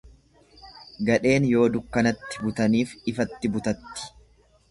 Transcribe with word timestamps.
Gadheen 1.09 1.45
yoo 1.49 1.67
dukkanatti 1.75 2.41
butaniif 2.47 2.95
ifatti 3.13 3.55
butatti. 3.59 4.09